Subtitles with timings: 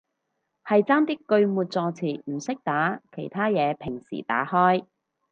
[0.65, 4.83] 係差啲句末助詞唔識打，其他嘢平時打開